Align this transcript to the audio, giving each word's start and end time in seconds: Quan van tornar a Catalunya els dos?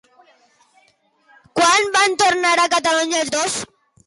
Quan 1.59 1.93
van 1.97 2.17
tornar 2.23 2.55
a 2.63 2.67
Catalunya 2.77 3.23
els 3.23 3.35
dos? 3.39 3.61